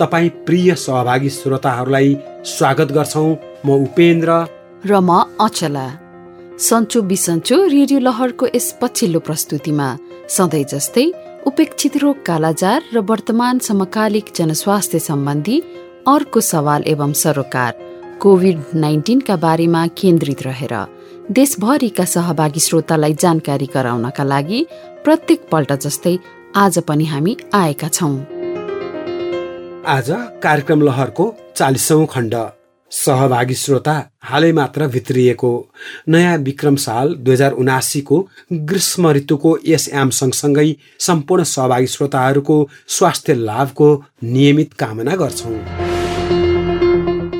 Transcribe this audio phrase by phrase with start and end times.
[0.00, 3.24] तपाईँ प्रिय सहभागी श्रोताहरूलाई स्वागत गर्छौ।
[3.66, 4.30] म उपेन्द्र।
[4.84, 5.86] र म अचला।
[6.58, 9.88] सन्चो बिसन्चो रेडियो लहरको यस पछिल्लो प्रस्तुतिमा
[10.36, 11.04] सधैँ जस्तै
[11.46, 15.56] उपेक्षित रोग कालाजार र वर्तमान समकालिक जनस्वास्थ्य सम्बन्धी
[16.08, 17.72] अर्को सवाल एवं सरोकार
[18.22, 20.74] कोभिड नाइन्टिनका बारेमा केन्द्रित रहेर
[21.36, 24.66] देशभरिका सहभागी श्रोतालाई जानकारी गराउनका लागि
[25.04, 26.18] प्रत्येक पल्ट जस्तै
[26.56, 28.39] आज पनि हामी आएका छौँ।
[29.86, 30.06] आज
[30.42, 31.24] कार्यक्रम लहरको
[31.56, 32.34] चालिसौँ खण्ड।
[32.90, 33.92] सहभागी श्रोता
[34.22, 35.52] हालै मात्र भित्रिएको।
[36.08, 43.34] नयाँ विक्रम साल दुई हजार उनासीको ग्रीष्म ऋतुको यस याम सँगसँगै सम्पूर्ण सहभागी श्रोताहरूको स्वास्थ्य
[43.34, 43.88] लाभको
[44.22, 45.54] नियमित कामना गर्छौँ।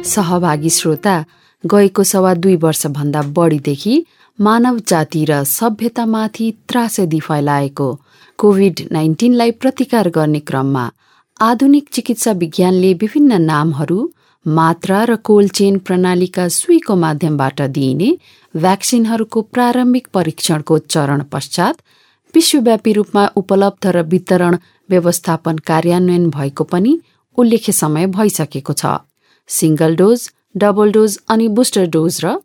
[0.04, 1.24] सहभागी श्रोता
[1.66, 4.04] गएको सवा दुई वर्षभन्दा बढीदेखि
[4.40, 8.00] मानव जाति र सभ्यतामाथि त्रासदी फैलाएको
[8.38, 10.90] कोभिड नाइन्टिनलाई प्रतिकार गर्ने क्रममा
[11.40, 13.98] आधुनिक चिकित्सा विज्ञानले विभिन्न नामहरू
[14.46, 18.08] मात्रा र कोल्ड चेन प्रणालीका सुईको माध्यमबाट दिइने
[18.54, 21.80] भ्याक्सिनहरूको प्रारम्भिक परीक्षणको चरण पश्चात
[22.34, 24.56] विश्वव्यापी रूपमा उपलब्ध र वितरण
[24.88, 26.94] व्यवस्थापन कार्यान्वयन भएको पनि
[27.38, 28.94] उल्लेख्य समय भइसकेको छ।
[29.50, 32.36] सिङ्गल डोज डबल डोज अनि बुस्टर डोज र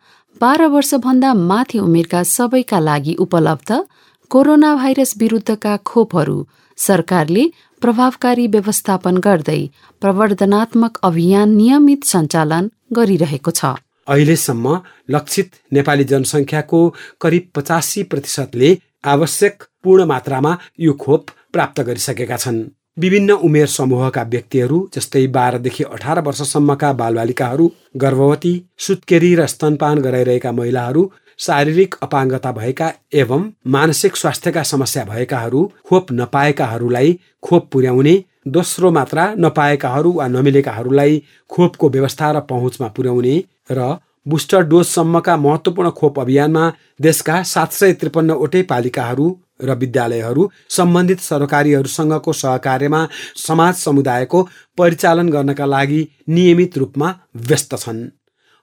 [0.41, 3.83] बाह्र वर्षभन्दा माथि उमेरका सबैका लागि उपलब्ध
[4.31, 6.37] कोरोना भाइरस विरुद्धका खोपहरू
[6.77, 7.49] सरकारले
[7.85, 9.59] प्रभावकारी व्यवस्थापन गर्दै
[10.01, 13.69] प्रवर्धनात्मक अभियान नियमित सञ्चालन गरिरहेको छ।
[14.07, 14.73] अहिलेसम्म
[15.09, 16.79] लक्षित नेपाली जनसङ्ख्याको
[17.21, 18.71] करिब पचासी प्रतिशतले
[19.11, 22.57] आवश्यक पूर्ण मात्रामा यो खोप प्राप्त गरिसकेका छन्।
[22.97, 27.65] विभिन्न उमेर समूहका व्यक्तिहरू जस्तै बाह्रदेखि अठार वर्षसम्मका बालबालिकाहरू
[28.03, 28.53] गर्भवती
[28.87, 31.03] सुत्केरी र स्तनपान गराइरहेका महिलाहरू
[31.39, 40.11] शारीरिक अपाङ्गता भएका एवं मानसिक स्वास्थ्यका समस्या भएकाहरू खोप नपाएकाहरूलाई खोप पुर्याउने दोस्रो मात्रा नपाएकाहरू
[40.11, 43.37] वा नमिलेकाहरूलाई खोपको व्यवस्था र पहुँचमा पुर्याउने
[43.71, 43.95] र
[44.27, 49.27] बुस्टर डोजसम्मका महत्त्वपूर्ण खोप अभियानमा देशका सात सय त्रिपन्नवटै पालिकाहरू
[49.63, 53.07] र विद्यालयहरू सम्बन्धित सरकारीहरूसँगको सहकार्यमा
[53.37, 54.43] समाज समुदायको
[54.77, 58.07] परिचालन गर्नका लागि नियमित रूपमा व्यस्त छन्।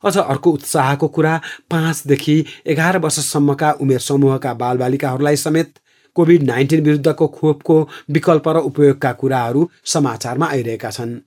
[0.05, 1.41] अझ अर्को उत्साहको कुरा
[1.71, 2.37] पाँचदेखि
[2.67, 5.75] एघार वर्षसम्मका उमेर समूहका बालबालिकाहरूलाई समेत
[6.17, 7.77] कोभिड नाइन्टिन विरुद्धको खोपको
[8.11, 11.21] विकल्प र उपयोगका कुराहरू समाचारमा आइरहेका छन्।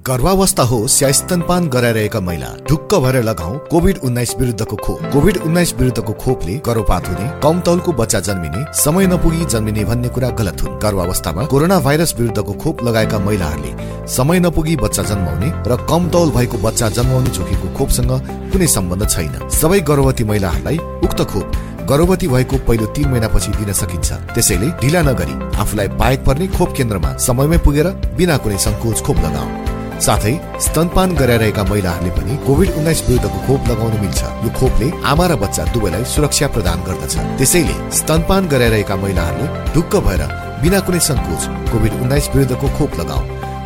[0.00, 5.72] गर्भावस्था होस् या स्तनपान गराइरहेका महिला ढुक्क भएर लगाऊ कोभिड उन्नाइस विरुद्धको खोप। कोभिड उन्नाइस
[5.74, 10.78] विरुद्धको खोपले गर्भपात हुने कम तौलको बच्चा जन्मिने समय नपुगी जन्मिने भन्ने कुरा गलत हुन्।
[10.82, 16.58] गर्भावस्थामा कोरोना भाइरस विरुद्धको खोप लगाएका महिलाहरूले समय नपुगी बच्चा जन्माउने र कम तौल भएको
[16.58, 18.12] बच्चा जन्माउने जोखिमको खोपसँग
[18.52, 24.12] कुनै सम्बन्ध छैन। सबै गर्भवती महिलाहरूलाई उक्त खोप गर्भवती भएको पहिलो तीन महिनापछि दिन सकिन्छ।
[24.34, 27.88] त्यसैले ढिला नगरी आफूलाई पाएक पर्ने खोप केन्द्रमा समयमै पुगेर
[28.18, 29.71] बिना कुनै सङ्कोच खोप लगाऊ।
[30.02, 35.36] साथै स्तनपान गराइरहेका महिलाहरूले पनि कोभिड उन्नाइस विरुद्धको खोप लगाउन मिल्छ। यो खोपले आमा र
[35.42, 40.22] बच्चा दुवैलाई सुरक्षा प्रदान गर्दछ। त्यसैले स्तनपान गराइरहेका महिलाहरूले ढुक्क भएर
[40.62, 43.22] बिना कुनै सङ्कोच कोभिड उन्नाइस विरुद्धको खोप लगाऊ।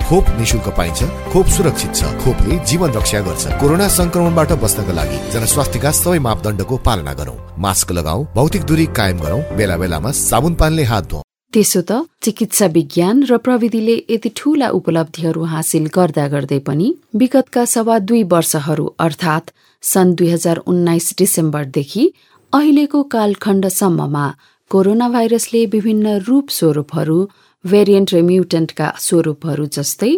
[0.07, 1.01] खोप निशुल्क पाइन्छ
[1.33, 7.13] खोप सुरक्षित छ। खोपले जीवन रक्षा गर्छ। कोरोना संक्रमणबाट बस्नका लागि जनस्वास्थ्यका सबै मापदण्डको पालना
[7.21, 11.23] गरौँ। मास्क लगाऊ भौतिक दूरी कायम गरौँ। बेला बेलामा साबुन पानीले हात धुऊ
[11.53, 16.89] त्यसो त चिकित्सा विज्ञान र प्रविधिले यति ठूला उपलब्धिहरू हासिल गर्दा गर्दै पनि
[17.21, 19.53] विगतका सवा दुई वर्षहरू अर्थात्
[19.83, 22.05] सन् दुई हजार उन्नाइस डिसेम्बरदेखि
[22.53, 24.27] अहिलेको कालखण्डसम्ममा
[24.71, 27.19] कोरोना भाइरसले विभिन्न रूप स्वरूपहरू
[27.65, 30.13] भेरिएन्ट र म्युटेन्टका स्वरूपहरू जस्तै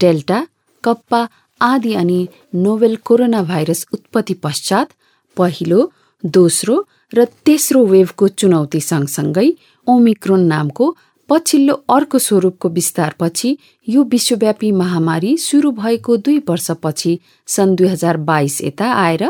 [0.00, 0.40] डेल्टा
[0.84, 1.20] कप्पा
[1.60, 2.20] आदि अनि
[2.62, 4.92] नोभेल कोरोना भाइरस उत्पत्ति पश्चात
[5.36, 5.80] पहिलो
[6.24, 6.76] दोस्रो
[7.12, 9.48] र तेस्रो वेभको चुनौती सँगसँगै
[9.88, 10.96] ओमिक्रोन नामको
[11.28, 13.56] पछिल्लो अर्को स्वरूपको विस्तारपछि
[13.88, 19.24] यो विश्वव्यापी महामारी सुरु भएको दुई वर्षपछि सन् दुई हजार बाइस यता आएर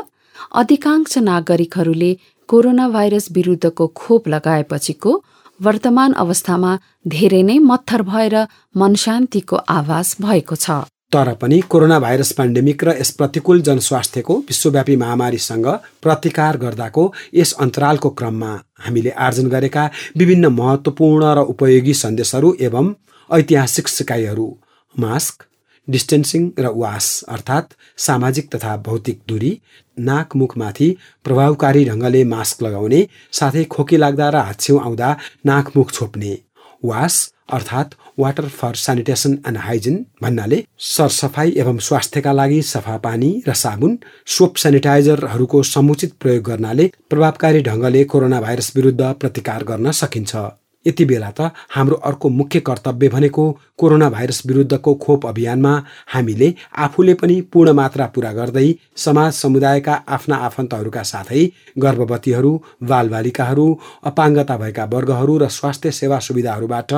[0.55, 2.17] अधिकांश नागरिकहरूले
[2.49, 5.23] कोरोना भाइरस विरुद्धको खोप लगाएपछिको
[5.61, 8.37] वर्तमान अवस्थामा धेरै नै मत्थर भएर
[8.77, 10.71] मनशान्तिको आभास भएको छ।
[11.13, 15.67] तर पनि कोरोना भाइरस पेन्डेमिक र यस प्रतिकूल जनस्वास्थ्यको विश्वव्यापी महामारीसँग
[16.03, 17.05] प्रतिकार गर्दाको
[17.35, 19.85] यस अन्तरालको क्रममा हामीले आर्जन गरेका
[20.17, 22.93] विभिन्न महत्त्वपूर्ण र उपयोगी सन्देशहरू एवं
[23.31, 24.49] ऐतिहासिक सिकाइहरू
[24.95, 25.47] मास्क
[25.89, 29.53] डिस्टेन्सिङ र वास अर्थात् सामाजिक तथा भौतिक दूरी
[29.97, 30.89] नाक मुखमाथि
[31.25, 33.01] प्रभावकारी ढङ्गले मास्क लगाउने
[33.33, 35.15] साथै खोकी लाग्दा र हाछ्यौँ आउँदा
[35.47, 36.37] नाक मुख छोप्ने
[36.83, 43.55] वास अर्थात् water for sanitation and hygiene भन्नाले सरसफाइ एवं स्वास्थ्यका लागि सफा पानी र
[43.55, 50.47] साबुन सोप सेनिटाइजरहरूको समुचित प्रयोग गर्नाले प्रभावकारी ढङ्गले कोरोना भाइरस विरुद्ध प्रतिकार गर्न सकिन्छ।
[50.87, 53.45] यति बेला त हाम्रो अर्को मुख्य कर्तव्य भनेको
[53.79, 55.73] कोरोना भाइरस विरुद्धको खोप अभियानमा
[56.15, 61.45] हामीले आफूले पनि पूर्ण मात्रा पुरा गर्दै समाज समुदायका आफ्ना आफन्तहरूका साथै
[61.79, 62.53] गर्भवतीहरू
[62.83, 63.67] बालबालिकाहरू
[64.05, 66.95] अपाङ्गता भएका वर्गहरू र स्वास्थ्य सेवा सुविधाहरूबाट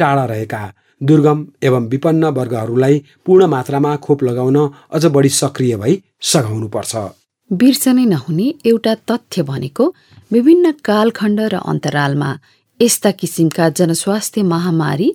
[0.00, 0.62] टाढा रहेका
[1.00, 4.56] दुर्गम एवं विपन्न वर्गहरूलाई पूर्ण मात्रामा खोप लगाउन
[4.92, 6.96] अझ बढी सक्रिय भई सघाउनुपर्छ।
[7.50, 9.84] बिर्सनै नहुने एउटा तथ्य भनेको
[10.30, 12.30] विभिन्न कालखण्ड र अन्तरालमा
[12.80, 15.08] यस्ता किसिमका जनस्वास्थ्य महामारी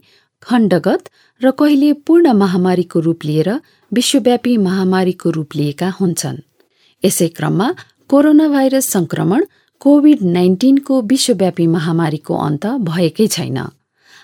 [0.44, 1.04] खण्डगत
[1.42, 3.50] र कहिले पूर्ण महामारीको रूप लिएर
[3.92, 6.44] विश्वव्यापी महामारीको रूप लिएका हुन्छन्।
[7.04, 7.68] यसै क्रममा
[8.10, 9.46] कोरोना भाइरस संक्रमण
[9.82, 13.60] कोभिड नाइन्टिनको विश्वव्यापी महामारीको अन्त भएकै छैन।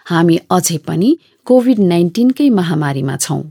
[0.06, 1.09] हामी अझै पनि
[1.45, 3.42] कोभिड नाइन्टिनकै महामारीमा छौं।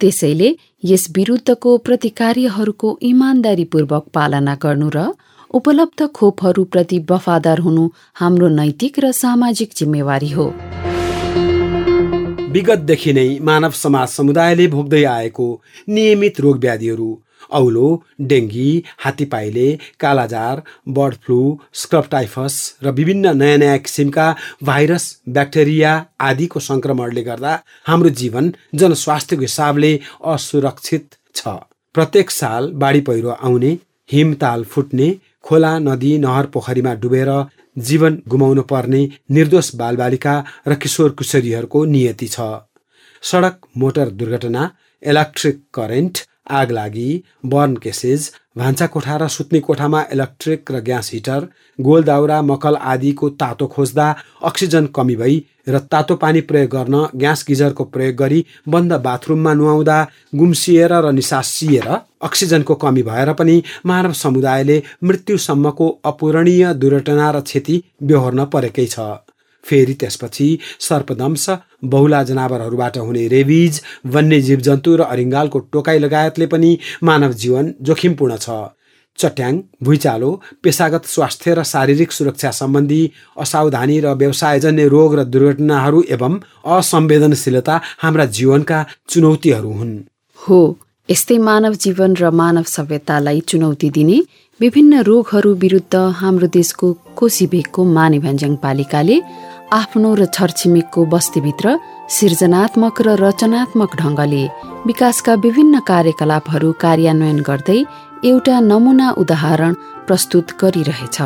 [0.00, 0.48] त्यसैले
[0.84, 5.06] यस विरुद्धको प्रतिकार्यहरूको इमान्दारीपूर्वक पालना गर्नु र
[5.50, 10.46] उपलब्ध खोपहरूप्रति वफादार हुनु हाम्रो नैतिक र सामाजिक जिम्मेवारी हो।
[12.52, 15.48] विगतदेखि नै मानव समाज समुदायले भोग्दै आएको
[15.88, 17.10] नियमित रोग व्याधिहरू
[17.50, 17.88] औलो
[18.30, 18.70] डेङ्गी
[19.04, 19.68] हात्तीपाइले
[20.00, 20.62] कालाजार
[20.96, 21.40] बर्ड फ्लू
[21.74, 22.54] स्क्रब टाइफस
[22.84, 24.26] र विभिन्न नयाँ नयाँ किसिमका
[24.62, 25.92] भाइरस ब्याक्टेरिया
[26.28, 27.52] आदिको सङ्क्रमणले गर्दा
[27.86, 29.92] हाम्रो जीवन जनस्वास्थ्यको हिसाबले
[30.26, 31.04] असुरक्षित
[31.34, 31.56] छ।
[31.94, 33.72] प्रत्येक साल बाढी पहिरो आउने
[34.10, 35.08] हिमताल फुट्ने
[35.46, 37.30] खोला नदी नहर पोखरीमा डुबेर
[37.76, 39.00] जीवन गुमाउनु पर्ने
[39.30, 40.34] निर्दोष बालबालिका
[40.68, 42.40] र किशोर किशोरीहरूको नियति छ।
[43.22, 44.70] सडक मोटर दुर्घटना
[45.02, 46.18] इलेक्ट्रिक करेन्ट
[46.50, 47.10] आग लागि
[47.46, 51.46] बर्न केसेज भान्सा कोठा र सुत्ने कोठामा इलेक्ट्रिक र ग्यास हिटर
[51.78, 54.06] गोल दाउरा मकल आदिको तातो खोज्दा
[54.44, 55.36] अक्सिजन कमी भई
[55.68, 59.98] र तातो पानी प्रयोग गर्न ग्यास गिजरको प्रयोग गरी बन्द बाथरुममा नुहाउँदा
[60.34, 61.88] गुम्सिएर र निसासिएर
[62.22, 69.10] अक्सिजनको कमी भएर पनि मानव समुदायले मृत्युसम्मको अपूरणीय दुर्घटना र क्षति बेहोर्न परेकै छ।
[69.68, 70.48] फेरि त्यसपछि
[70.80, 71.46] सर्पदंश
[71.86, 73.80] बहुला जनावरहरूबाट हुने रेबिज
[74.14, 76.70] वन्य जीव जन्तु र अरिङ्गालको टोकाइ लगायतले पनि
[77.02, 78.58] मानव जीवन जोखिमपूर्ण छ।
[79.18, 80.30] चट्याङ भुइँचालो
[80.62, 83.00] पेसागत स्वास्थ्य र शारीरिक सुरक्षा सम्बन्धी
[83.44, 86.34] असावधानी र व्यवसायजन्य रोग र दुर्घटनाहरू एवं
[86.76, 88.78] असंवेदनशीलता हाम्रा जीवनका
[89.08, 89.96] चुनौतीहरू हुन्।
[90.38, 90.60] हो
[91.08, 94.18] यस्तै मानव जीवन र मानव सभ्यतालाई चुनौती दिने
[94.60, 96.86] विभिन्न रोगहरू विरुद्ध हाम्रो देशको
[97.18, 99.16] कोशी भेगको माने भ्यान्ज्याङ पालिकाले
[99.72, 101.76] आफ्नो र छरछिमेकको बस्तीभित्र
[102.08, 104.44] सृजनात्मक र रचनात्मक ढङ्गले
[104.86, 107.80] विकासका विभिन्न कार्यकलापहरू कार्यान्वयन गर्दै
[108.24, 109.72] एउटा नमुना उदाहरण
[110.06, 111.18] प्रस्तुत गरिरहेछ।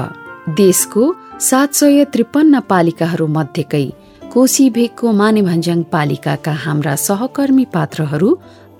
[0.58, 1.02] देशको
[1.40, 3.86] सात सय त्रिपन्न पालिकाहरू मध्येकै
[4.32, 8.30] कोशी भेगको माने भन्ज्याङ पालिकाका हाम्रा सहकर्मी पात्रहरू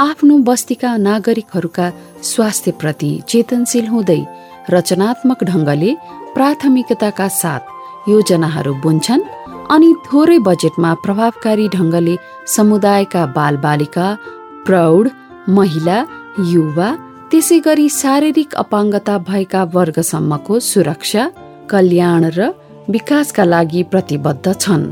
[0.00, 1.86] आफ्नो बस्तीका नागरिकहरूका
[2.30, 4.20] स्वास्थ्यप्रति चेतनशील हुँदै
[4.74, 5.90] रचनात्मक ढङ्गले
[6.34, 7.62] प्राथमिकताका साथ
[8.08, 9.22] योजनाहरू बुन्छन्
[9.74, 12.14] अनि थोरै बजेटमा प्रभावकारी ढङ्गले
[12.54, 14.06] समुदायका बालबालिका
[14.66, 15.04] प्रौढ
[15.48, 15.98] महिला
[16.52, 16.88] युवा
[17.30, 21.24] त्यसै गरी शारीरिक अपाङ्गता भएका वर्गसम्मको सुरक्षा
[21.72, 22.50] कल्याण र
[22.88, 24.84] विकासका लागि प्रतिबद्ध छन्।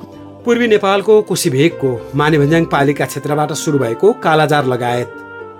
[0.44, 5.08] पूर्वी नेपालको कोशीभेगको मानेभन्ज्याङ पालिका क्षेत्रबाट सुरु भएको कालाजार लगायत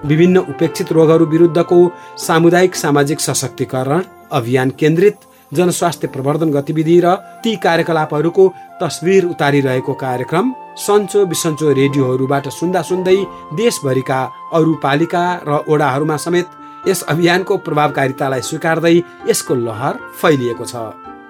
[0.05, 1.81] विभिन्न उपेक्षित रोगहरू विरुद्धको
[2.27, 7.15] सामुदायिक सामाजिक सशक्तिकरण अभियान केन्द्रित जनस्वास्थ्य प्रवर्धन गतिविधि र
[7.45, 8.49] ती कार्यकलापहरूको
[8.83, 13.17] तस्विर उतारिरहेको कार्यक्रम सन्चो बिसन्चो रेडियोहरूबाट सुन्दा सुन्दै
[13.57, 14.21] देशभरिका
[14.55, 18.97] अरू पालिका र ओडाहरूमा समेत यस अभियानको प्रभावकारितालाई स्वीकार्दै
[19.29, 20.75] यसको लहर फैलिएको छ।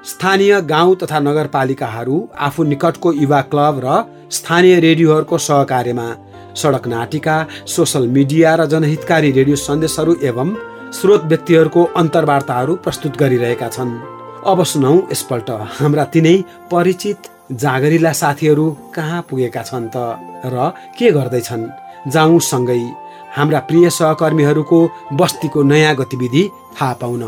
[0.05, 3.89] स्थानीय गाउँ तथा नगरपालिकाहरू आफू निकटको युवा क्लब र
[4.31, 6.09] स्थानीय रेडियोहरूको सहकार्यमा
[6.57, 7.37] सडक नाटिका
[7.67, 10.49] सोसल मिडिया र जनहितकारी रेडियो सन्देशहरू एवं
[10.93, 13.91] स्रोत व्यक्तिहरूको अन्तर्वार्ताहरू प्रस्तुत गरिरहेका छन्।
[14.51, 16.37] अब सुनौ यसपल्ट हाम्रा तिनै
[16.71, 17.29] परिचित
[17.63, 19.97] जागरिला साथीहरू कहाँ पुगेका छन् त
[20.45, 20.57] र
[20.99, 21.65] के गर्दैछन्?
[22.11, 22.83] जाउँ सँगै
[23.37, 24.81] हाम्रा प्रिय सहकर्मीहरूको
[25.15, 26.45] बस्तीको नयाँ गतिविधि
[26.75, 27.23] थाहा पाउन।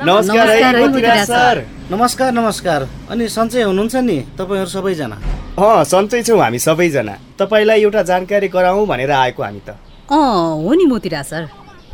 [0.00, 5.16] नमस्कार है नमस्कार नमस्कार। अनि सन्चै हुनुहुन्छ नि तपाईँहरू सबैजना?
[5.60, 9.76] अँ सन्चै छौँ हामी सबैजना। तपाईँलाई एउटा जानकारी गराउँ भनेर आएको हामी त।
[10.08, 11.44] अँ हो नि मोतिराज सर।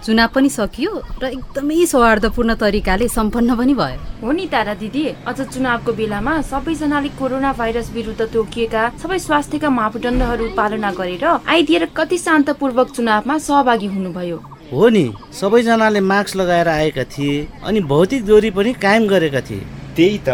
[0.07, 0.91] चुनाव पनि सकियो
[1.23, 7.09] र एकदमै सौहार्दपूर्ण तरिकाले सम्पन्न पनि भयो। हो नि तारा दिदी अझ चुनावको बेलामा सबैजनाले
[7.19, 14.39] कोरोना भाइरस विरुद्ध तोकिएका सबै स्वास्थ्यका मापदण्डहरू पालना गरेर आइदिएर कति शान्तपूर्वक चुनावमा सहभागी हुनुभयो।
[14.71, 15.05] हो नि
[15.35, 20.31] सबैजनाले मास्क लगाएर आएका थिए अनि भौतिक दूरी पनि कायम गरेका थिए। त्यही त।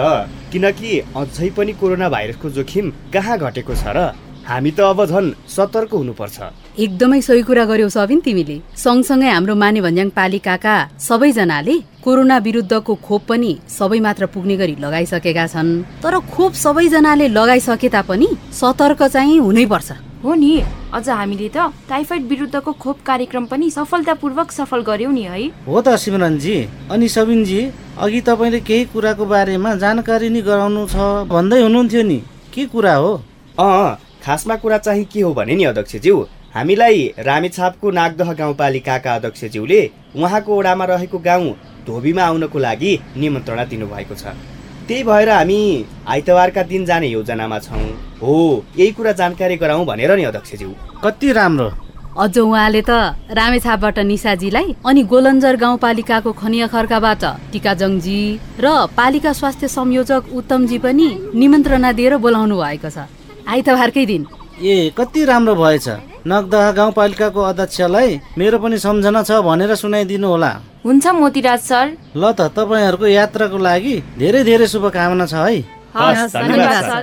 [0.52, 3.98] किनकि अझै पनि कोरोना भाइरसको जोखिम कहाँ घटेको छ र?
[4.46, 6.38] हामी त अब झन् सतर्क हुनुपर्छ।
[6.78, 13.22] एकदमै सही कुरा गर्यौ सबिन तिमीले। सँगसँगै हाम्रो माने भन्ज्याङ पालिकाका सबैजनाले कोरोना विरुद्धको खोप
[13.26, 19.88] पनि सबै मात्र पुग्ने गरी लगाइसकेका छन्। तर खोप सबैजनाले लगाइसके तापनि सतर्क चाहिँ हुनैपर्छ।
[20.26, 20.52] हो नि।
[20.92, 25.94] अझ हामीले त टाइफाइड विरुद्धको खोप कार्यक्रम पनि सफलतापूर्वक सफल गर्यौँ नि है। हो त
[25.96, 26.56] सिमरनजी।
[26.90, 27.60] अनि सबिनजी
[28.02, 30.96] अघि तपाईँले केही कुराको बारेमा जानकारी नि गराउनु छ
[31.30, 32.18] भन्दै हुनुहुन्थ्यो नि।
[32.50, 33.12] के कुरा हो?
[33.58, 36.16] अँ खासमा कुरा चाहिँ के हो भने नि अध्यक्षज्यू
[36.54, 39.80] हामीलाई रामेछापको नागदह गाउँपालिकाका अध्यक्षज्यूले
[40.16, 41.54] उहाँको ओडामा रहेको गाउँ
[41.86, 44.55] धोबीमा आउनको लागि निमन्त्रणा दिनुभएको छ।
[44.88, 45.60] त्यही भएर हामी
[46.08, 47.86] आइतबारका दिन जाने योजनामा छौँ।
[48.22, 48.34] हो
[48.78, 50.70] यही कुरा जानकारी गराउँ भनेर नि अध्यक्षज्यू।
[51.04, 51.68] कति राम्रो।
[52.16, 52.90] अझ उहाँले त
[53.28, 58.20] रामेछापबाट निसाजीलाई अनि गोलन्जर गाउँपालिकाको खनिया खर्काबाट टिकाजङजी
[58.60, 58.66] र
[58.96, 62.98] पालिका स्वास्थ्य संयोजक उत्तमजी पनि निमन्त्रणा दिएर बोलाउनु भएको छ।
[63.44, 64.22] आइतबारकै दिन।
[64.62, 65.88] ए कति राम्रो भएछ।
[66.26, 70.50] नगदह गाउँपालिकाको अध्यक्षलाई मेरो पनि सम्झना छ भनेर सुनाइदिनु होला।
[70.82, 71.86] हुन्छ मोतीराज सर।
[72.18, 75.62] ल त तपाईँहरूको यात्राको लागि धेरै धेरै शुभकामना छ है।
[75.94, 77.02] हस्, धन्यवाद सर।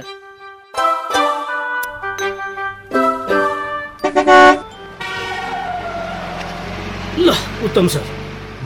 [7.24, 7.30] ल
[7.63, 8.03] उत्तम सर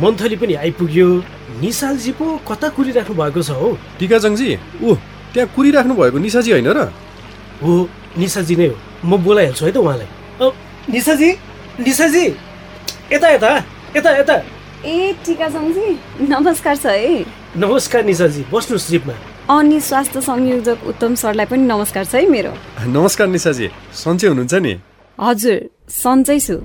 [0.01, 1.07] मन्थली पनि आइपुग्यो।
[1.61, 3.77] निशालजी पो कता कुरिराख्नु भएको छ हौ?
[4.01, 4.49] टिकाजङजी
[4.81, 4.89] ऊ
[5.37, 6.89] त्यहाँ कुरिराख्नु भएको निसाजी होइन र?
[7.61, 7.71] हो
[8.17, 10.49] निशाजी नै हो। म बोलाइहाल्छु है त उहाँलाई। औ,
[10.89, 11.29] निशाजी
[11.81, 12.25] निशाजी
[13.11, 13.49] यता यता
[13.95, 14.33] यता यता
[14.85, 15.87] ए टिकासङजी
[16.29, 17.25] नमस्कार छ है
[17.57, 19.13] नमस्कार निशाजी बस्नु स्लिपमा
[19.49, 22.51] अनि स्वास्थ्य संयोजक उत्तम सरलाई पनि नमस्कार छ है मेरो।
[22.85, 23.69] नमस्कार निसाजी
[24.03, 24.73] सन्चै हुनुहुन्छ नि?
[25.17, 25.57] हजुर
[25.89, 26.55] सन्चै छु।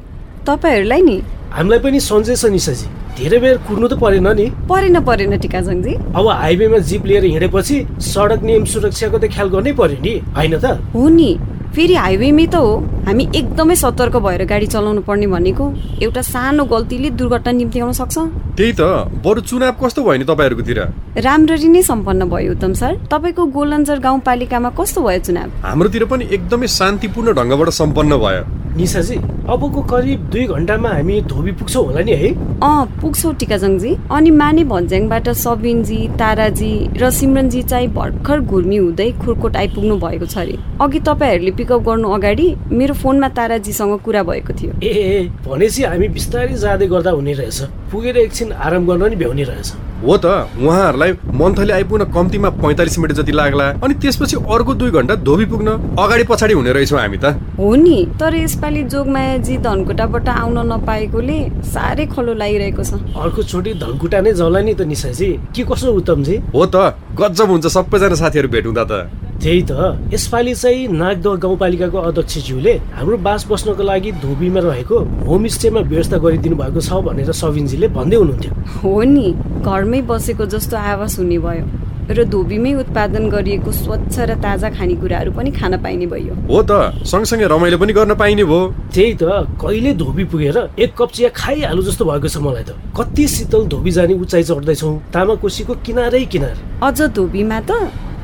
[0.47, 1.17] तपाईँहरूलाई नि?
[1.57, 2.87] हामीलाई पनि सन्चै छ निशाजी
[3.17, 7.77] धेरै बेर कुर्नु त परेन नि। परेन परेन टिकासङजी अब हाइवेमा जिप लिएर हिँडेपछि
[8.13, 10.77] सडक नियम सुरक्षाको त ख्याल गर्नै पर्यो नि। होइन त?
[10.93, 11.31] हो नि।
[11.75, 12.73] फेरि हाइवेमै त हो।
[13.07, 15.65] हामी एकदमै सतर्क भएर गाडी चलाउनु पर्ने भनेको
[16.05, 18.17] एउटा सानो गल्तीले दुर्घटना निम्ति आउन सक्छ?
[18.57, 18.83] त्यही त।
[19.25, 20.81] बरु चुनाव कस्तो भयो नि तपाईँहरूकोतिर?
[21.17, 25.49] राम्ररी नै सम्पन्न भयो उत्तम सर। तपाईँको गोलन्जर गाउँपालिकामा कस्तो भयो चुनाव?
[25.65, 28.45] हाम्रोतिर पनि एकदमै शान्तिपूर्ण ढङ्गबाट सम्पन्न भयो।
[28.77, 29.17] निशाजी
[29.53, 32.29] अबको करिब दुई घन्टामा हामी धोबी पुग्छौँ होला नि है?
[32.63, 39.57] अँ पुग्छौ टिकाजङजी। अनि माने भन्ज्याङबाट सबिनजी ताराजी र सिमरनजी चाहिँ भर्खर घुर्मी हुँदै खुर्कोट
[39.57, 44.73] आइपुग्नु भएको छ अरे। अघि तपाईँहरूले पिकअप गर्नु अगाडि मेरो फोनमा ताराजीसँग कुरा भएको थियो।
[44.83, 47.61] ए ए भनेपछि हामी बिस्तारै जाँदै गर्दा हुने रहेछ।
[47.93, 50.27] पुगेर एकछिन आराम गर्न नि भ्याउने रहेछ। हो त
[50.59, 55.69] उहाँहरूलाई मन्थली आइपुग्न कम्तीमा पैँतालिस मिनट जति लाग्ला। अनि त्यसपछि अर्को दुई घन्टा धोबी पुग्न
[55.95, 61.39] अगाडि पछाडि हुने रहेछौँ हामी त। हो नि तर यसपालि जोगमायाजी धनकुटाबाट आउन नपाएकोले
[61.71, 66.37] साह्रै खलो लागिरहेको छ। अर्को चोटि धनकुटा नै जाउँला नि त निशाजी के कसो उत्तमजी?
[66.51, 69.73] हो त गजब हुन्छ सबैजना साथीहरू भेट हुँदा त। त्यही त।
[70.15, 74.97] यसपालि चाहिँ नागदह गाउँपालिकाको अध्यक्षज्यूले हाम्रो बास बस्नको लागि धोबीमा रहेको
[75.27, 79.27] होमस्टेमा व्यवस्था गरिदिनु भएको छ भनेर सबिनजीले भन्दै हुनुहुन्थ्यो। हो नि
[79.67, 81.65] घरमै बसेको जस्तो आवाज हुने भयो
[82.11, 87.47] र धोबीमै उत्पादन गरिएको स्वच्छ र ताजा खानेकुराहरू पनि खान पाइने भयो। हो त सँगसँगै
[87.47, 88.61] रमाइलो पनि गर्न पाइने भयो।
[88.95, 89.23] त्यही त
[89.59, 93.91] कहिले धोबी पुगेर एक कप चिया खाइहालु जस्तो भएको छ मलाई त। कति शीतल धोबी
[93.91, 97.71] जाने उचाइ चढ्दैछौँ तामाकोसीको किनारै किनार। अझ धोबीमा त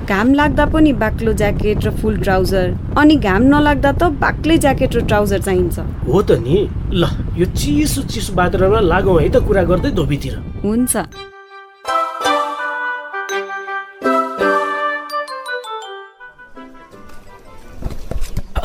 [0.09, 5.01] घाम लाग्दा पनि बाक्लो ज्याकेट र फुल ट्राउजर। अनि घाम नलाग्दा त बाक्लै ज्याकेट र
[5.05, 6.57] ट्राउजर चाहिन्छ। हो त नि।
[6.93, 7.03] ल
[7.37, 10.35] यो चिसो चिसो वातावरणमा लागौँ है त कुरा गर्दै धोबीतिर।
[10.65, 10.97] हुन्छ।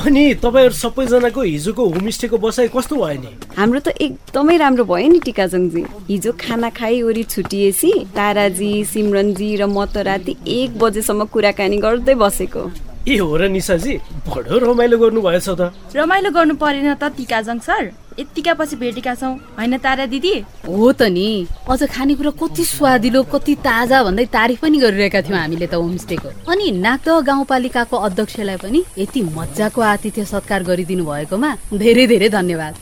[0.03, 3.31] अनि तपाईँहरू सबैजनाको हिजोको होमस्टेको बसाइ कस्तो भयो नि?
[3.55, 9.63] हाम्रो त एकदमै राम्रो भयो नि टिकाजङजी। हिजो खाना खाइ वरि छुटिएपछि ताराजी सिमरनजी र
[9.63, 12.63] म त राति एक बजेसम्म कुराकानी गर्दै बसेको।
[13.07, 13.93] ए हो र निसाजी
[14.27, 17.83] बडो रमाइलो गर्नुभएछ त। रमाइलो गर्नु परेन त टिकाजङ सर।
[18.20, 20.34] यत्तिका पछि भेटेका छौँ। होइन तारा दिदी?
[20.67, 25.67] हो त नि। अझ खानेकुरा कति स्वादिलो कति ताजा भन्दै तारिफ पनि गरिरहेका थियौँ हामीले
[25.67, 32.29] त होमस्टेको। अनि नागदह गाउँपालिकाको अध्यक्षलाई पनि यति मजाको आतिथ्य सत्कार गरिदिनु भएकोमा धेरै धेरै
[32.29, 32.74] धन्यवाद।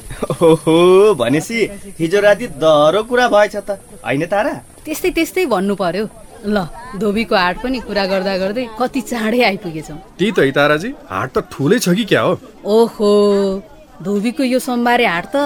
[0.42, 1.60] ओहो भनेपछि
[2.00, 4.54] हिजो राति दह्रो कुरा भएछ त। होइन तारा?
[4.86, 6.06] त्यस्तै त्यस्तै भन्नु पर्यो।
[6.42, 6.66] ल
[6.98, 11.38] धोबीको हाट पनि कुरा गर्दा गर्दै कति चाँडै आइपुगेछौँ। त्यही त है ताराजी हाट त
[11.54, 12.34] ठुलै छ कि क्या हो?
[12.66, 13.71] ओहो।
[14.04, 15.38] धोबीको यो सोमबारे हाट त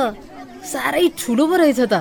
[0.72, 1.94] साह्रै ठुलो पो रहेछ त।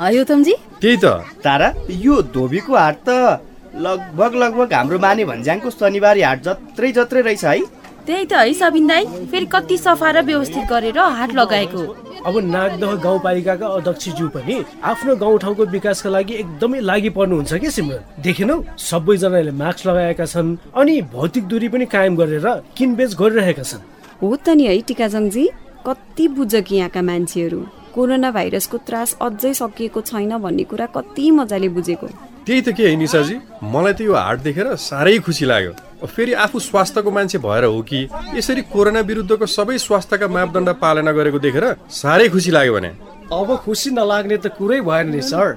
[0.00, 1.06] है त्यही त।
[1.44, 3.40] तारा यो धोबीको हाट त
[3.86, 7.60] लगभग लगभग हाम्रो माने भन्ज्याङको शनिबारी हाट जत्रै जत्रै रहेछ है।
[8.06, 11.82] त्यही त है सबिन दाई। फेरि कति सफा र व्यवस्थित गरेर हाट लगाएको।
[12.28, 18.02] अब नागदह गाउँपालिकाका अध्यक्षज्यू पनि आफ्नो गाउँठाउँको विकासका लागि एकदमै लागि पर्नुहुन्छ कि सिमरन?
[18.20, 23.82] देखेनौ सबैजनाले मास्क लगाएका छन् अनि भौतिक दूरी पनि कायम गरेर किनबेच गरिरहेका छन्।
[24.20, 25.44] हो त नि है टिकाजङजी।
[25.86, 27.60] कति बुझ कि यहाँका मान्छेहरू?
[27.94, 32.06] कोरोना भाइरसको त्रास अझै सकिएको छैन भन्ने कुरा कति मजाले बुझेको।
[32.46, 33.36] त्यही त के है निसाजी?
[33.62, 35.72] मलाई त यो हाट देखेर साह्रै खुसी लाग्यो।
[36.06, 41.38] फेरि आफू स्वास्थ्यको मान्छे भएर हो कि यसरी कोरोना विरुद्धको सबै स्वास्थ्यका मापदण्ड पालना गरेको
[41.38, 42.90] देखेर साह्रै खुसी लाग्यो भने।
[43.30, 45.56] अब खुसी नलाग्ने त कुरै भएन नि सर।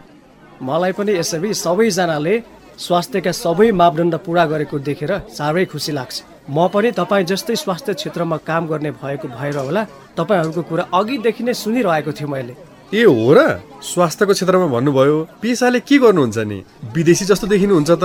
[0.61, 2.35] मलाई पनि यसरी सबैजनाले
[2.77, 6.15] स्वास्थ्यका सबै मापदण्ड पुरा गरेको देखेर साह्रै खुसी लाग्छ।
[6.49, 9.83] म पनि तपाईँ जस्तै स्वास्थ्य क्षेत्रमा काम गर्ने भएको भएर होला
[10.17, 12.53] तपाईँहरूको कुरा अघिदेखि नै सुनिरहेको थिएँ मैले।
[12.93, 13.39] ए हो र?
[13.81, 16.63] स्वास्थ्यको क्षेत्रमा भन्नुभयो पेसाले के गर्नुहुन्छ नि?
[16.93, 18.03] विदेशी जस्तो देखिनुहुन्छ त।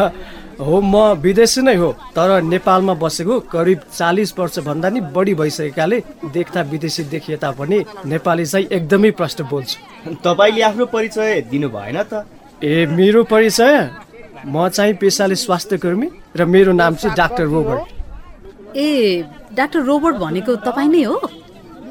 [0.60, 5.98] हो म विदेशी नै हो तर नेपालमा बसेको करिब चालिस वर्षभन्दा नि बढी भइसकेकाले
[6.32, 9.76] देख्दा विदेशी देखिए तापनि नेपाली चाहिँ एकदमै प्रष्ट बोल्छु।
[10.24, 12.24] तपाईँले आफ्नो परिचय दिनु भएन त?
[12.64, 14.09] ए मेरो परिचय?
[14.46, 20.56] म चाहिँ पेसाले स्वास्थ्य कर्मी र मेरो नाम चाहिँ डाक्टर रोबर्ट। ए डाक्टर रोबोट भनेको
[20.64, 21.16] तपाईँ नै हो?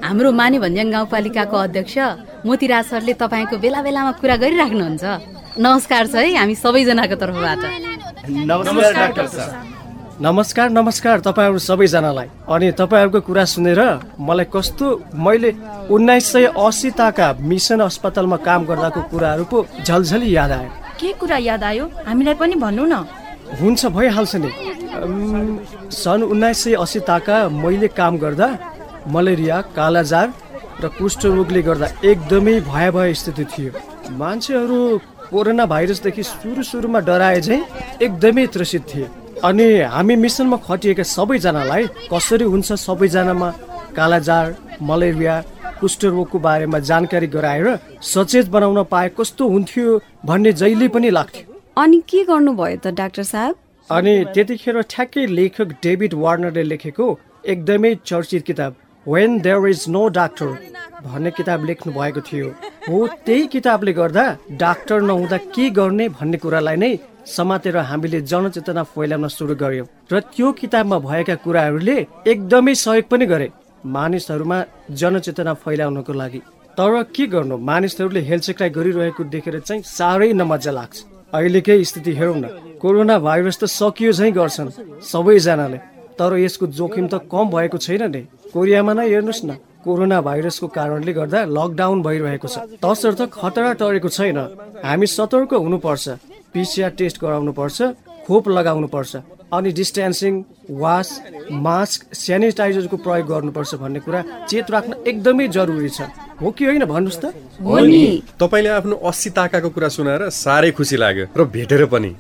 [0.04, 1.98] हाम्रो माने भन्ज्याङ गाउँपालिकाको अध्यक्ष
[2.46, 5.04] मोतीराज सरले तपाईँको बेला बेलामा कुरा गरिराख्नुहुन्छ।
[5.60, 7.62] नमस्कार छ है हामी सबैजनाको तर्फबाट।
[8.30, 9.50] नमस्कार डाक्टर सर।
[10.22, 13.80] नमस्कार नमस्कार तपाईँहरू सबैजनालाई। अनि तपाईँहरूको कुरा सुनेर
[14.20, 15.52] मलाई कस्तो मैले
[15.88, 21.64] उन्नाइस सय असीताका मिसन अस्पतालमा काम गर्दाको कुराहरू पो झलझली याद आयो। के कुरा याद
[21.64, 21.86] आयो?
[22.08, 23.08] हामीलाई पनि भन्नु न।
[23.62, 24.50] हुन्छ भइहाल्छ नि।
[25.88, 28.48] सन् उन्नाइस सय असीताका मैले काम गर्दा
[29.08, 30.28] मलेरिया कालाजार
[30.84, 33.72] र कुष्ठरोगले गर्दा एकदमै भयावह स्थिति थियो।
[34.20, 34.80] मान्छेहरू
[35.32, 37.62] कोरोना भाइरसदेखि सुरु सुरुमा डराए झैँ
[38.02, 39.08] एकदमै त्रसित थिए।
[39.44, 43.50] अनि हामी मिसनमा खटिएका सबैजनालाई कसरी हुन्छ सबैजनामा
[43.96, 45.36] कालाजार मलेरिया
[45.80, 47.68] कुष्ठरोगको बारेमा जानकारी गराएर
[48.04, 51.46] सचेत बनाउन पाए कस्तो हुन्थ्यो भन्ने जहिले पनि लाग्थ्यो।
[51.78, 53.56] अनि के गर्नुभयो त डाक्टर साहब?
[53.90, 57.08] अनि त्यतिखेर ठ्याक्कै लेखक डेभिड वार्नरले लेखेको
[57.46, 58.76] एकदमै चर्चित किताब
[59.06, 60.50] where there is no doctor
[61.06, 62.48] भन्ने किताब लेख्नु भएको थियो।
[62.90, 64.26] हो त्यही किताबले गर्दा
[64.64, 66.92] डाक्टर नहुँदा के गर्ने भन्ने कुरालाई नै
[67.30, 73.48] समातेर हामीले जनचेतना फैलाउन सुरु गर्यौँ र त्यो किताबमा भएका कुराहरूले एकदमै सहयोग पनि गरे।
[73.86, 74.58] मानिसहरूमा
[74.92, 76.42] जनचेतना फैलाउनको लागि।
[76.78, 77.56] तर के गर्नु?
[77.60, 80.98] मानिसहरूले हेलचेक्राइ गरिरहेको देखेर चाहिँ साह्रै नमजा लाग्छ।
[81.34, 82.46] अहिलेकै स्थिति हेरौँ न।
[82.82, 84.70] कोरोना भाइरस त सकियो झैँ गर्छन्
[85.04, 85.78] सबैजनाले।
[86.20, 88.22] तर यसको जोखिम त कम भएको छैन नि।
[88.54, 89.52] कोरियामा नै हेर्नुहोस् न।
[89.84, 94.40] कोरोना भाइरसको कारणले गर्दा लकडाउन भइरहेको छ। तसर्थ खतरा टरेको छैन।
[94.84, 96.06] हामी सतर्क हुनुपर्छ।
[96.54, 97.78] पिसिआर टेस्ट गराउनु पर्छ
[98.28, 99.12] खोप लगाउनु पर्छ
[99.54, 100.34] अनि डिस्टेन्सिङ
[100.70, 101.10] वास
[101.52, 106.02] मास्क सेनिटाइजरको प्रयोग गर्नुपर्छ भन्ने कुरा चेत राख्न एकदमै जरुरी छ।
[106.42, 107.26] हो कि होइन भन्नुहोस् त?
[107.60, 112.16] हो नि। तपाईँले आफ्नो अस्सी ताकाको कुरा सुनाएर साह्रै खुसी लाग्यो र भेटेर पनि।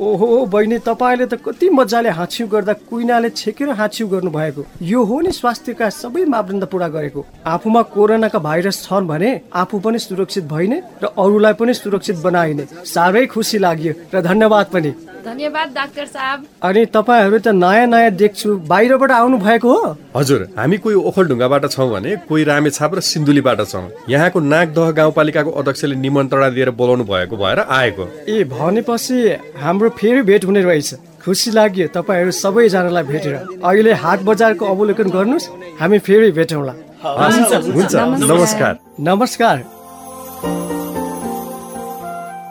[0.00, 5.20] ओहो बहिनी तपाईँले त कति मजाले हाँछ्यु गर्दा कुइनाले छेकेर हाँछ्यु गर्नु भएको यो हो
[5.20, 10.78] नि स्वास्थ्यका सबै मापदण्ड पुरा गरेको। आफूमा कोरोनाका भाइरस छन् भने आफू पनि सुरक्षित भइने
[11.02, 16.84] र अरूलाई पनि सुरक्षित बनाइने। साह्रै खुसी लाग्यो र धन्यवाद पनि। धन्यवाद डाक्टर साहब। अनि
[16.96, 22.16] तपाईँहरू त नयाँ नयाँ देख्छु बाहिरबाट आउनु भएको हो। हजुर हामी कोही ओखलढुङ्गाबाट छौँ भने
[22.28, 28.04] कोही रामेछाप र सिन्धुलीबाट छौँ। यहाँको नागदह गाउँपालिकाको अध्यक्षले निमन्त्रणा दिएर बोलाउनु भएको भएर आएको।
[28.28, 29.16] ए भनेपछि
[29.62, 35.48] हाम्रो फेरि भेट हुने रहेछ। खुसी लाग्यो तपाईँहरू सबैजनालाई भेटेर। अहिले हाट बजारको अवलोकन गर्नुहोस्
[35.80, 39.56] हामी फेरि भेटौँला। हुन्छ नमस्कार। नमस्कार।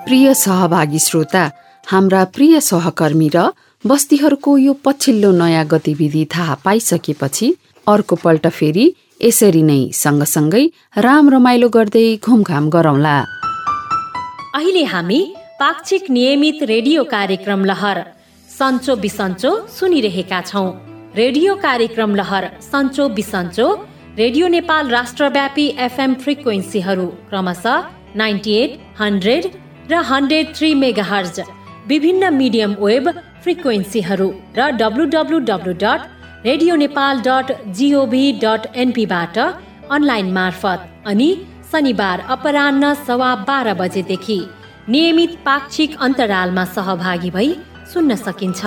[0.06, 1.44] प्रिय सहभागी श्रोता
[1.88, 3.50] हाम्रा प्रिय सहकर्मी र
[3.86, 7.48] बस्तीहरूको यो पछिल्लो नयाँ गतिविधि थाहा पाइसकेपछि
[7.88, 8.86] अर्को पल्ट फेरि
[9.22, 10.64] यसरी नै सँगसँगै
[10.98, 13.14] राम रमाइलो गर्दै घुमघाम गरौँला।
[14.56, 15.20] अहिले हामी
[15.60, 18.04] पाक्षिक नियमित रेडियो कार्यक्रम लहर
[18.50, 20.68] सन्चो बिसन्चो सुनिरहेका छौँ।
[21.16, 23.68] रेडियो कार्यक्रम लहर सन्चो बिसन्चो
[24.18, 27.88] रेडियो नेपाल राष्ट्रव्यापी एफएम फ्रिक्वेन्सीहरू क्रमशः
[28.24, 29.50] नाइन्टी एट हन्ड्रेड
[29.92, 31.08] र हन्ड्रेड थ्री मेगा
[31.90, 33.08] विभिन्न मिडियम वेब
[33.44, 34.26] फ्रिक्वेन्सीहरू
[34.58, 36.02] र W W W dot
[36.46, 37.48] radio Nepal dot
[37.78, 39.38] gov dot एनपीबाट
[39.96, 41.30] online मार्फत अनि
[41.72, 44.40] शनिबार अपरान्न सवा बाह्र बजेदेखि
[44.90, 47.50] नियमित पाक्षिक अन्तरालमा सहभागी भई
[47.94, 48.62] सुन्न सकिन्छ।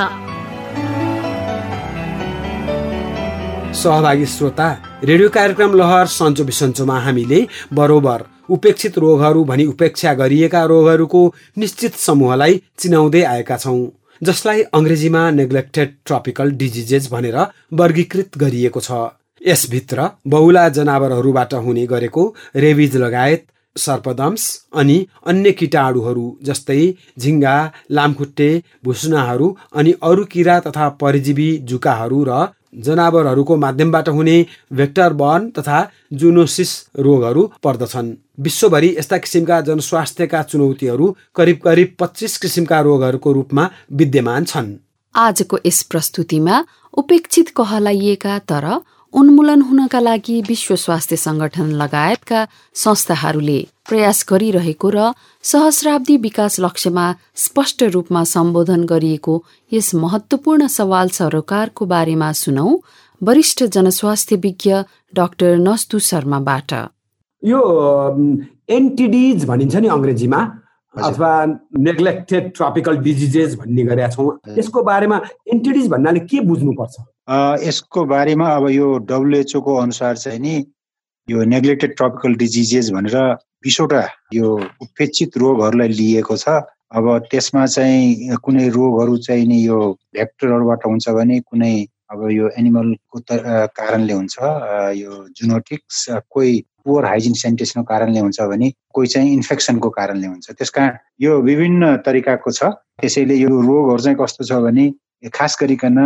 [3.83, 4.69] सहभागी श्रोता
[5.05, 7.47] रेडियो कार्यक्रम लहर सन्चो बिसन्चोमा हामीले
[7.81, 11.23] बरोबर उपेक्षित रोगहरू भनी उपेक्षा गरिएका रोगहरूको
[11.59, 13.81] निश्चित समूहलाई चिनाउँदै आएका छौँ
[14.23, 17.39] जसलाई अङ्ग्रेजीमा नेग्लेक्टेड ट्रपिकल डिजिजेज भनेर
[17.75, 19.01] वर्गीकृत गरिएको छ।
[19.41, 22.25] यसभित्र बहुला जनावरहरूबाट हुने गरेको
[22.57, 23.45] रेबिज लगायत
[23.77, 26.83] सर्पदम्स अनि अन्य किटाणुहरू जस्तै
[27.19, 27.55] झिङ्गा
[27.91, 28.51] लामखुट्टे
[28.85, 32.43] भुसुनाहरू अनि अरू किरा तथा परजीवी जुकाहरू र
[32.75, 35.81] जनावरहरूको माध्यमबाट हुने भेक्टर बर्न तथा
[36.13, 44.45] जुनोसिस रोगहरू पर्दछन्। विश्वभरि यस्ता किसिमका जनस्वास्थ्यका चुनौतीहरू करिब करिब पच्चिस किसिमका रोगहरूको रूपमा विद्यमान
[44.45, 44.75] छन्।
[45.15, 48.67] आजको यस प्रस्तुतिमा उपेक्षित कहलाइएका तर
[49.15, 52.41] उन्मूलन हुनका लागि विश्व स्वास्थ्य संगठन लगायतका
[52.75, 55.13] संस्थाहरूले प्रयास गरिरहेको र
[55.45, 57.07] सहस्राब्दी विकास लक्ष्यमा
[57.45, 59.35] स्पष्ट रूपमा सम्बोधन गरिएको
[59.73, 62.69] यस महत्वपूर्ण सवाल सरोकारको बारेमा सुनौ
[63.21, 64.73] वरिष्ठ जनस्वास्थ्य विज्ञ
[65.15, 66.73] डाक्टर नस्तु शर्माबाट।
[67.43, 67.61] यो
[68.79, 70.41] एन्टिडिज भनिन्छ नि अङ्ग्रेजीमा।
[70.95, 71.31] अथवा
[71.79, 75.21] नेग्लेक्टेड ट्रपिकल डिजिजेस भन्ने गरेका छौँ। यसको बारेमा
[75.53, 76.95] एन्टिडिज भन्नाले के बुझ्नुपर्छ?
[77.65, 80.55] यसको बारेमा अब यो डब्लुएचओको अनुसार चाहिँ नि
[81.29, 83.17] यो नेग्लेक्टेड ट्रपिकल डिजिजेस भनेर
[83.65, 84.03] बिसवटा
[84.35, 84.53] यो
[84.83, 86.61] उपेक्षित रोगहरूलाई लिएको छ।
[86.93, 89.79] अब त्यसमा चाहिँ कुनै रोगहरू चाहिँ नि यो
[90.13, 91.75] भेक्टरहरूबाट हुन्छ भने कुनै
[92.13, 93.21] अब यो एनिमलको
[93.73, 94.37] कारणले हुन्छ
[95.01, 96.53] यो जुनोटिक्स कोही
[96.85, 101.97] पुवर हाइजिन सेनिटेसनको कारणले हुन्छ भने कोही चाहिँ इन्फेक्सनको कारणले हुन्छ। त्यस कारण यो विभिन्न
[102.07, 102.63] तरिकाको छ।
[103.01, 104.85] त्यसैले यो रोगहरू चाहिँ कस्तो छ भने
[105.35, 105.99] खास गरिकन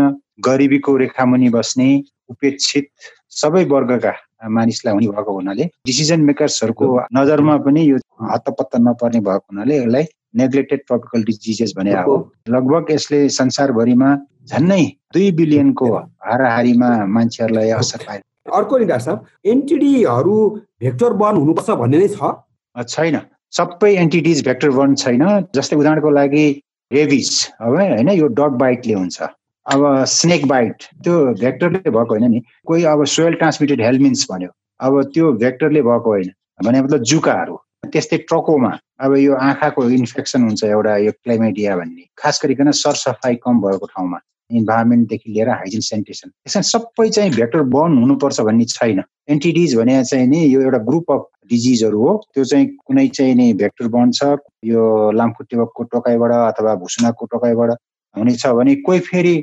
[0.44, 1.88] गरिबीको रेखामुनि बस्ने
[2.30, 2.86] उपेक्षित
[3.32, 4.12] सबै वर्गका
[4.52, 6.86] मानिसलाई हुने भएको हुनाले डिसिजन मेकर्सहरूको
[7.16, 7.96] नजरमा पनि यो
[8.32, 10.04] हत्तपत्त नपर्ने भएको हुनाले यसलाई
[10.36, 12.14] नेग्लेक्टेड ट्रपिकल डिजिजेस भने हो।
[12.48, 14.10] लगभग यसले संसारभरिमा
[14.50, 14.84] झन्नै
[15.14, 15.88] दुई बिलियनको
[16.28, 18.20] हाराहारीमा मान्छेहरूलाई असर पाए
[18.52, 20.36] अर्को नि डाक्टर साहब एनटिडीहरू
[20.80, 22.32] भेक्टर बर्न हुनुपर्छ भन्ने नै छ।
[22.76, 23.20] छैन।
[23.56, 26.46] सबै एन्टिडिज भेक्टर बर्न छैन। जस्तै उदाहरणको लागि
[26.90, 29.22] रेबिज अब होइन यो डग बाइटले हुन्छ।
[29.66, 35.02] अब स्नेक बाइट त्यो भेक्टरले भएको होइन नि। कोही अब सोयल ट्रान्समिटेड हेल्मिन्स भन्यो। अब
[35.14, 36.30] त्यो भेक्टरले भएको होइन।
[36.64, 37.56] भने मतलब जुकाहरू।
[37.92, 43.60] त्यस्तै ट्रकोमा। अब यो आँखाको इन्फेक्सन हुन्छ एउटा यो क्लाइमेडिया भन्ने। खास गरिकन सरसफाइ कम
[43.60, 44.18] भएको ठाउँमा।
[44.50, 50.26] इन्भाइरोमेन्टदेखि लिएर हाइजिन सेनिटेसन। त्यसमा सबै चाहिँ भेक्टर बर्न हुनुपर्छ भन्ने छैन। एन्टिडिज भने चाहिँ
[50.26, 54.36] नि यो एउटा ग्रुप अफ डिजिजहरू हो। त्यो चाहिँ कुनै चाहिँ नि भेक्टर बर्न छ
[54.64, 57.70] यो लामखुट्टेको टोकाइबाट अथवा भुसुनाको टोकाइबाट
[58.16, 59.34] हुनेछ भने कोही फेरि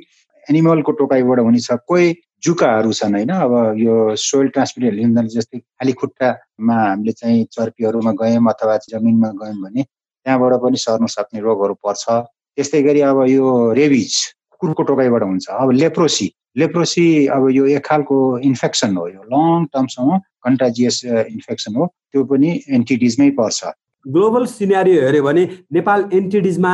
[0.48, 2.14] एनिमलको टोकाइबाट हुनेछ कोही
[2.44, 8.44] जुकाहरू छन् होइन। अब यो सोइल ट्रान्समिटेड लिँदैन जस्तै खाली खुट्टामा हामीले चाहिँ चर्पीहरूमा गयौँ
[8.52, 12.04] अथवा जमिनमा गयौँ भने त्यहाँबाट पनि सर्न सक्ने रोगहरू पर्छ।
[12.58, 14.16] त्यस्तै गरी अब यो रेबिज
[14.64, 20.18] कुकुरको टोकाइबाट हुन्छ। अब लेप्रोसी लेप्रोसी अब यो एक खालको इन्फेक्सन हो। यो लङ टर्मसम्म
[20.46, 23.60] कन्टाजियस इन्फेक्सन हो। त्यो पनि एन्टिडिजमै पर्छ।
[24.06, 26.74] ग्लोबल सिनेरियो हेऱ्यो भने नेपाल एन्टिडिजमा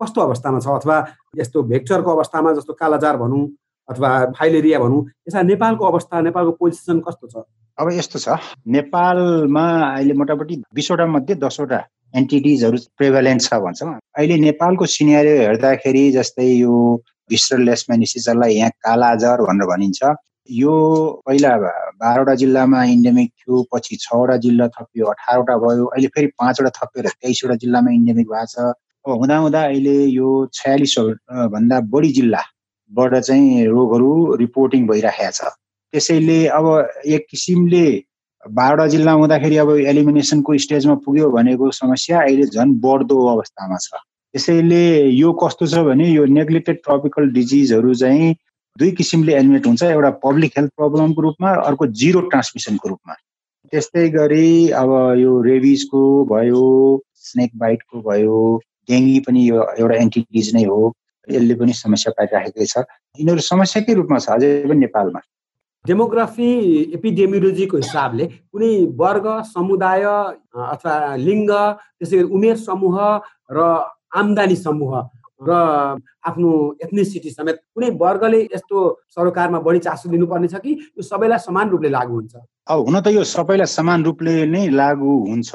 [0.00, 0.66] कस्तो अवस्थामा छ?
[0.66, 0.96] अथवा
[1.38, 3.44] यस्तो भेक्चरको अवस्थामा जस्तो कालाजार भनौँ
[3.88, 7.44] अथवा फाइलेरिया भनौँ यसमा नेपालको अवस्था नेपालको पोजिसन कस्तो छ?
[7.78, 8.28] अब यस्तो छ।
[8.66, 11.80] नेपालमा अहिले मोटामोटी बिसवटा मध्ये दसवटा
[12.16, 16.74] एन्टिडिजहरू प्रेभलेन्ट छ भन्छौँ। अहिले नेपालको सिनेरियो हेर्दाखेरि जस्तै यो
[17.30, 20.00] भिस्टल लेसमेनिसिसलाई यहाँ कालाजर भनेर भनिन्छ।
[20.48, 20.74] यो
[21.26, 21.50] पहिला
[22.02, 27.54] बाह्रवटा जिल्लामा इन्डेमिक थियो पछि छवटा जिल्ला थपियो अठारवटा भयो अहिले फेरि पाँचवटा थपेर तेइसवटा
[27.62, 30.98] जिल्लामा इन्डेमिक भएको छ। अब हुँदा हुँदा अहिले यो छयालिस
[31.54, 34.12] भन्दा बढी जिल्लाबाट चाहिँ रोगहरू
[34.42, 35.54] रिपोर्टिङ भइरहेको छ।
[35.94, 36.66] त्यसैले अब
[37.06, 37.86] एक किसिमले
[38.44, 43.88] बाह्रवटा जिल्ला हुँदाखेरि अब एलिमिनेसनको स्टेजमा पुग्यो भनेको समस्या अहिले झन् बढ्दो अवस्थामा छ।
[44.34, 48.34] त्यसैले यो कस्तो छ भने यो नेग्लेक्टेड ट्रपिकल डिजिजहरू चाहिँ
[48.78, 53.14] दुई किसिमले एलिमिनेट हुन्छ। एउटा पब्लिक हेल्थ प्रब्लमको रूपमा अर्को जिरो ट्रान्समिसनको रूपमा।
[53.72, 56.62] त्यस्तै गरी अब यो रेबिजको भयो
[57.26, 58.38] स्नेक बाइटको भयो
[58.90, 60.80] डेङ्गी पनि यो एउटा एन्टिडिज नै हो।
[61.28, 62.86] यसले पनि समस्या पाइराखेकै छ।
[63.18, 65.20] यिनीहरू समस्याकै रूपमा छ अझै पनि नेपालमा।
[65.84, 66.48] डेमोग्राफी
[66.96, 70.02] एपिडेमियोलोजीको हिसाबले कुनै वर्ग समुदाय
[70.72, 70.94] अथवा
[71.28, 72.96] लिङ्ग त्यसै गरी उमेर समूह
[73.56, 73.58] र
[74.12, 74.92] आम्दानी समूह
[75.40, 75.50] र
[76.28, 76.50] आफ्नो
[76.84, 78.78] एथनिसिटी समेत कुनै वर्गले यस्तो
[79.16, 82.34] सरोकारमा बढी चासो दिनुपर्ने छ कि यो सबैलाई समान रूपले लागू हुन्छ?
[82.68, 85.50] अब हुन त यो सबैलाई समान रूपले नै लागू हुन्छ।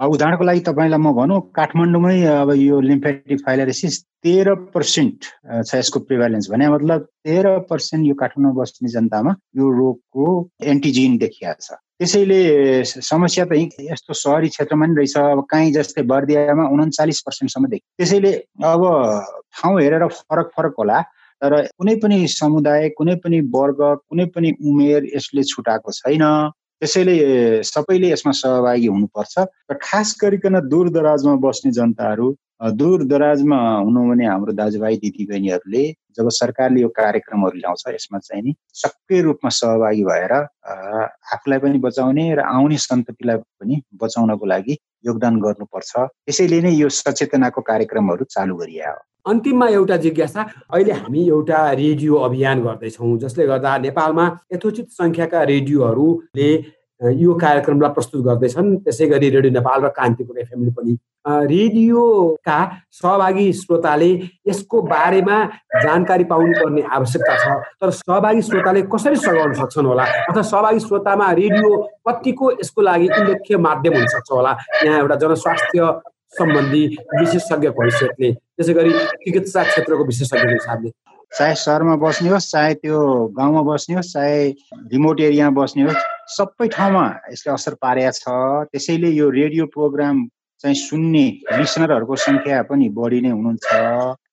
[0.00, 3.94] उदाहरणको लागि तपाईँलाई म भनौँ काठमाडौँमै अब यो लिम्फेटिक फाइलरेसिस
[4.26, 5.18] तेह्र पर्सेन्ट
[5.66, 10.26] छ यसको प्रिभाइलेन्स भने मतलब तेह्र पर्सेन्ट यो काठमाडौँ बस्ने जनतामा यो रोगको
[10.72, 16.64] एन्टिजिन देखिया छ त्यसैले समस्या त यस्तो सहरी क्षेत्रमा नि रहेछ। अब काहीँ जस्तै बर्दियामा
[16.74, 18.32] उन्चालिस पर्सेन्टसम्म देखि त्यसैले
[18.66, 18.82] अब
[19.54, 21.00] ठाउँ हेरेर फरक फरक होला।
[21.42, 23.80] तर कुनै पनि समुदाय कुनै पनि वर्ग
[24.10, 26.24] कुनै पनि उमेर यसले छुटाएको छैन।
[26.80, 27.16] त्यसैले
[27.64, 29.34] सबैले यसमा सहभागी हुनुपर्छ
[29.70, 32.26] र खास गरिकन दूर दराजमा बस्ने जनताहरू
[32.80, 35.84] दूर दराजमा भने हाम्रो दाजुभाइ दिदीबहिनीहरूले
[36.16, 42.34] जब सरकारले यो कार्यक्रमहरू ल्याउँछ यसमा चाहिँ नि सक्रिय रूपमा सहभागी भएर आफूलाई पनि बचाउने
[42.34, 45.92] र आउने सन्ततिलाई पनि बचाउनको लागि योगदान गर्नुपर्छ।
[46.26, 52.14] त्यसैले नै यो सचेतनाको कार्यक्रमहरू चालु गरिए हो। अन्तिममा एउटा जिज्ञासा अहिले हामी एउटा रेडियो
[52.28, 56.50] अभियान गर्दैछौँ जसले गर्दा नेपालमा यथोचित सङ्ख्याका रेडियोहरूले
[57.22, 60.96] यो कार्यक्रमलाई प्रस्तुत गर्दैछन्। त्यसै गरी रेडियो नेपाल र कान्तिपुर एफएमले पनि
[61.50, 62.58] रेडियोका
[62.92, 64.10] सहभागी श्रोताले
[64.48, 65.38] यसको बारेमा
[65.82, 67.46] जानकारी पाउनुपर्ने आवश्यकता छ।
[67.80, 70.04] तर सहभागी श्रोताले कसरी सघाउन सक्छन् होला?
[70.30, 71.70] अथवा सहभागी श्रोतामा रेडियो
[72.08, 74.56] कतिको यसको लागि उल्लेख्य माध्यम हुनसक्छ होला?
[74.84, 75.92] यहाँ एउटा जनस्वास्थ्य
[76.32, 76.82] सम्बन्धी
[77.20, 78.90] विशेषज्ञको हैसियतले त्यसै गरी
[79.24, 80.90] चिकित्सा क्षेत्रको विशेषज्ञको हिसाबले।
[81.32, 82.98] चाहे सहरमा बस्ने होस् चाहे त्यो
[83.38, 84.38] गाउँमा बस्ने होस् चाहे
[84.92, 86.02] रिमोट एरियामा बस्ने होस्
[86.36, 88.24] सबै ठाउँमा यसले असर पारेको छ।
[88.72, 90.16] त्यसैले यो रेडियो प्रोग्राम
[90.62, 91.26] चाहिँ सुन्ने
[91.58, 93.66] लिसनरहरूको सङ्ख्या पनि बढी नै हुनुहुन्छ।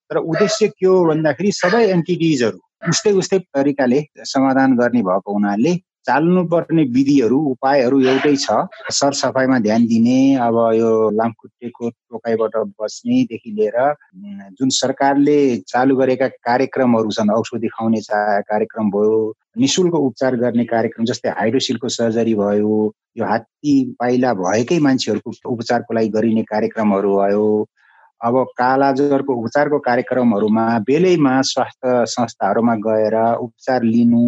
[0.09, 3.99] तर उद्देश्य के हो भन्दाखेरि सबै एन्टिटिजहरू उस्तै उस्तै तरिकाले
[4.33, 5.73] समाधान गर्ने भएको हुनाले
[6.07, 8.57] चाल्नुपर्ने विधिहरू उपायहरू एउटै छ।
[8.91, 13.77] सरसफाइमा ध्यान दिने अब यो लामखुट्टेको टोकाइबाट बस्नेदेखि लिएर
[14.59, 15.37] जुन सरकारले
[15.67, 18.01] चालु गरेका कार्यक्रमहरू छन् औषधि खुवाउने
[18.51, 19.19] कार्यक्रम भयो
[19.57, 22.75] निशुल्क उपचार गर्ने कार्यक्रम जस्तै हाइड्रोसिलको सर्जरी भयो
[23.17, 27.45] यो हात्ती पाइला भएकै मान्छेहरूको उपचारको लागि गरिने कार्यक्रमहरू भयो।
[28.21, 34.23] अब कालाजरको उपचारको कार्यक्रमहरूमा बेलैमा स्वास्थ्य संस्थाहरूमा गएर उपचार लिनु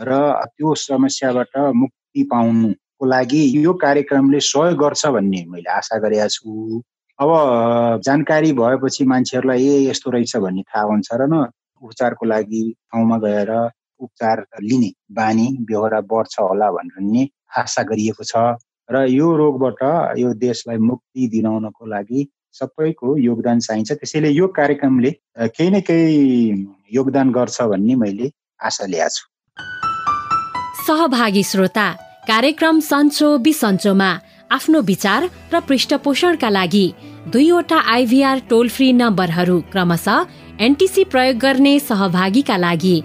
[0.00, 0.10] र
[0.56, 6.82] त्यो समस्याबाट मुक्ति पाउनुको लागि यो कार्यक्रमले सहयोग गर्छ भन्ने मैले आशा गरेका छु।
[7.18, 7.30] अब
[8.04, 11.46] जानकारी भएपछि मान्छेहरूलाई ए यस्तो रहेछ भन्ने थाहा हुन्छ र न
[11.82, 13.50] उपचारको लागि ठाउँमा गएर
[14.00, 18.58] उपचार लिने बानी बेहोरा बढ्छ होला भनेर नि आशा गरिएको छ
[18.88, 19.80] र यो रोगबाट
[20.18, 22.20] यो देशलाई मुक्ति दिलाउनको लागि
[22.58, 28.30] सबैको योगदान चाहिन्छ। त्यसैले यो कार्यक्रमले केही न केही योगदान गर्छ भन्ने मैले
[28.60, 29.26] आशा ल्याएको छु।
[30.88, 31.86] सहभागी श्रोता
[32.28, 34.10] कार्यक्रम सन्चो बिसन्चोमा
[34.56, 36.86] आफ्नो विचार र पृष्ठपोषणका लागि
[37.32, 40.24] दुईवटा आइभीआर टोल फ्री नम्बरहरू क्रमशः
[40.66, 42.96] एनटिसी प्रयोग गर्ने सहभागीका लागि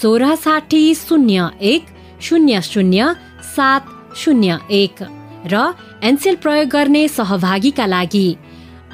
[0.00, 1.86] सोह्र साठी शून्य एक
[2.28, 3.08] शून्य शून्य
[3.56, 3.88] सात
[4.24, 5.02] शून्य एक
[5.54, 5.64] र
[6.10, 8.28] एनसेल प्रयोग गर्ने सहभागीका लागि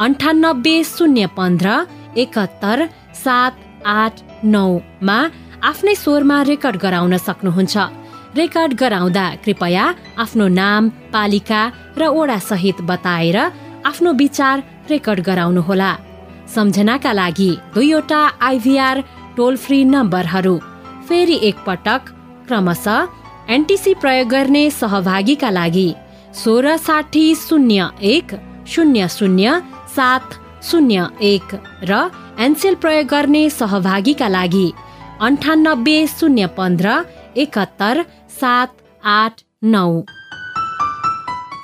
[0.06, 1.76] अन्ठानब्बे शून्य पन्ध्र
[2.22, 2.86] एकहत्तर
[3.24, 3.60] सात
[3.98, 5.20] आठ नौमा
[5.66, 7.76] आफ्नै स्वरमा रेकर्ड गराउन सक्नुहुन्छ।
[8.36, 9.84] रेकर्ड गराउँदा कृपया
[10.22, 11.60] आफ्नो नाम पालिका
[11.98, 13.36] र ओडा सहित बताएर
[13.90, 15.92] आफ्नो विचार रेकर्ड गराउनुहोला।
[16.54, 19.00] सम्झनाका लागि दुईवटा आइभीआर
[19.36, 20.56] टोल फ्री नम्बरहरू
[21.08, 22.02] फेरि एकपटक
[22.48, 23.06] क्रमशः
[23.54, 25.88] एनटिसी प्रयोग गर्ने सहभागीका लागि
[26.42, 28.34] सोह्र साठी शून्य एक
[28.72, 29.58] शून्य शून्य
[29.96, 30.34] सात
[30.70, 31.54] शून्य एक
[31.90, 32.06] र
[32.44, 34.68] एनसेल प्रयोग गर्ने सहभागीका लागि
[35.26, 37.00] अन्ठानब्बे शून्य पन्ध्र
[37.36, 38.02] एकहत्तर
[38.40, 38.70] सात
[39.02, 39.34] आठ
[39.74, 39.88] नौ।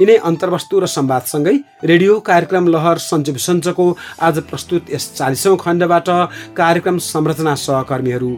[0.00, 1.56] यिनै अन्तर्वस्तु र संवादसँगै
[1.90, 3.86] रेडियो कार्यक्रम लहर सञ्च सञ्चको
[4.26, 6.08] आज प्रस्तुत यस चालिसौँ खण्डबाट
[6.60, 8.32] कार्यक्रम संरचना सहकर्मीहरू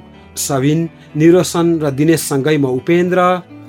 [0.47, 0.81] सबिन
[1.17, 3.19] निरोसन र दिनेशसँगै म उपेन्द्र।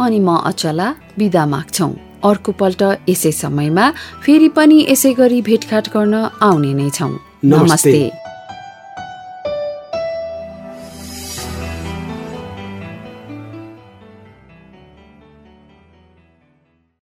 [0.01, 0.88] अनि म अचला
[1.19, 1.89] विदा माग्छौ।
[2.25, 3.86] अर्को पल्ट यसै समयमा
[4.23, 7.10] फेरि पनि यसै गरी भेटघाट गर्न आउने नै छौ।
[7.45, 8.24] नमस्ते, नमस्ते।